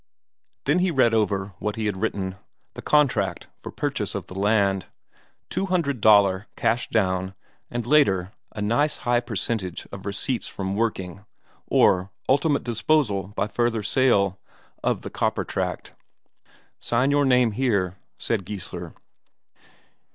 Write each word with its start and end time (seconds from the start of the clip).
Then 0.65 0.79
he 0.79 0.89
read 0.89 1.13
over 1.13 1.53
what 1.59 1.75
he 1.75 1.85
had 1.85 1.95
written; 1.97 2.37
the 2.73 2.81
contract 2.81 3.49
for 3.59 3.71
purchase 3.71 4.15
of 4.15 4.25
the 4.25 4.33
land. 4.33 4.87
Two 5.47 5.67
hundred 5.67 6.01
Daler 6.01 6.47
cash 6.55 6.89
down, 6.89 7.35
and 7.69 7.85
later, 7.85 8.31
a 8.51 8.63
nice 8.63 8.97
high 9.05 9.19
percentage 9.19 9.85
of 9.91 10.07
receipts 10.07 10.47
from 10.47 10.75
working, 10.75 11.23
or 11.67 12.09
ultimate 12.27 12.63
disposal 12.63 13.27
by 13.35 13.45
further 13.45 13.83
sale, 13.83 14.39
of 14.83 15.01
the 15.01 15.11
copper 15.11 15.43
tract. 15.45 15.93
"Sign 16.79 17.11
your 17.11 17.23
name 17.23 17.51
here," 17.51 17.97
said 18.17 18.43
Geissler. 18.43 18.95